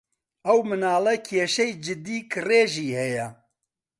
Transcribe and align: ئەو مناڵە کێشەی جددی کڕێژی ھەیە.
ئەو 0.47 0.59
مناڵە 0.69 1.15
کێشەی 1.27 1.71
جددی 1.85 2.19
کڕێژی 2.31 2.95
ھەیە. 2.99 3.27